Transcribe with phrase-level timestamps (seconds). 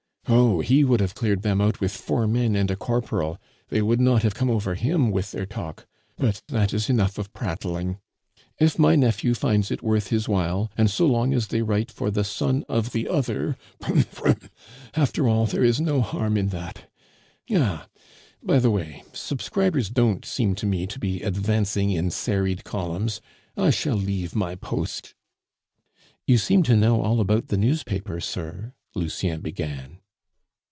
[0.27, 0.61] Oh!
[0.61, 4.23] he would have cleared them out with four men and a corporal; they would not
[4.23, 5.87] have come over him with their talk.
[6.15, 7.97] But that is enough of prattling.
[8.57, 12.09] If my nephew finds it worth his while, and so long as they write for
[12.09, 14.05] the son of the Other (broum!
[14.13, 14.39] broum!)
[14.95, 16.89] after all, there is no harm in that.
[17.53, 17.87] Ah!
[18.41, 23.19] by the way, subscribers don't seem to me to be advancing in serried columns;
[23.57, 25.13] I shall leave my post."
[26.25, 29.97] "You seem to know all about the newspaper, sir," Lucien began.